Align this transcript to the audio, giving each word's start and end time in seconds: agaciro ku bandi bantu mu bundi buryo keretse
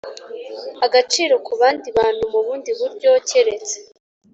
agaciro 0.85 1.33
ku 1.45 1.53
bandi 1.61 1.87
bantu 1.97 2.23
mu 2.33 2.39
bundi 2.45 2.69
buryo 2.79 3.09
keretse 3.29 3.77